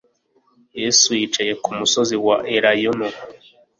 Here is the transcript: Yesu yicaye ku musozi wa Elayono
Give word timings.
Yesu 0.81 1.07
yicaye 1.19 1.53
ku 1.63 1.69
musozi 1.77 2.15
wa 2.25 2.35
Elayono 2.55 3.07